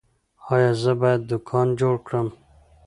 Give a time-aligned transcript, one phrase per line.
[0.53, 2.27] ایا زه باید دوکان جوړ کړم؟